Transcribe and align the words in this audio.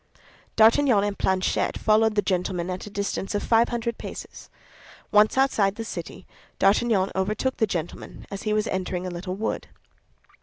D'Artagnan 0.55 1.03
and 1.03 1.15
Planchet 1.19 1.77
followed 1.77 2.15
the 2.15 2.23
gentleman 2.23 2.71
at 2.71 2.87
a 2.87 2.89
distance 2.89 3.35
of 3.35 3.43
five 3.43 3.69
hundred 3.69 3.99
paces. 3.99 4.49
Once 5.11 5.37
outside 5.37 5.75
the 5.75 5.85
city, 5.85 6.25
D'Artagnan 6.57 7.11
overtook 7.15 7.57
the 7.57 7.67
gentleman 7.67 8.25
as 8.31 8.41
he 8.41 8.51
was 8.51 8.65
entering 8.65 9.05
a 9.05 9.11
little 9.11 9.35
wood. 9.35 9.67